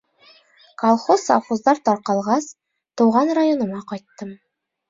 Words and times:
Колхоз-совхоздар 0.83 1.79
тарҡалғас, 1.89 2.49
тыуған 3.03 3.33
районыма 3.41 3.83
ҡайттым. 3.93 4.37